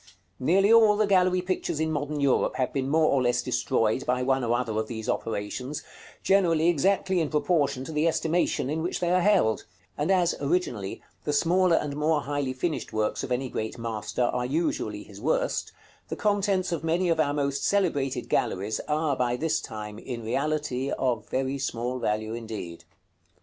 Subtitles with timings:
[0.39, 4.23] Nearly all the gallery pictures in modern Europe have been more or less destroyed by
[4.23, 5.83] one or other of these operations,
[6.23, 11.03] generally exactly in proportion to the estimation in which they are held; and as, originally,
[11.23, 15.71] the smaller and more highly finished works of any great master are usually his worst,
[16.09, 20.89] the contents of many of our most celebrated galleries are by this time, in reality,
[20.97, 22.85] of very small value indeed.